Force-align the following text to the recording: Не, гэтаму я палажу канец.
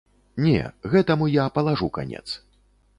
Не, 0.45 0.61
гэтаму 0.95 1.29
я 1.35 1.45
палажу 1.59 1.93
канец. 1.99 2.27